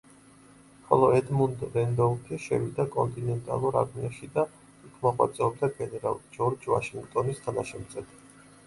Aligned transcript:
ხოლო 0.85 1.09
ედმუნდ 1.17 1.61
რენდოლფი 1.75 2.39
შევიდა 2.45 2.85
კონტინენტალურ 2.97 3.77
არმიაში 3.83 4.31
და 4.39 4.47
იქ 4.89 4.97
მოღვაწეობდა 5.05 5.71
გენერალ 5.79 6.21
ჯოჯრ 6.39 6.77
ვაშინგტონის 6.77 7.47
თანაშემწედ. 7.47 8.15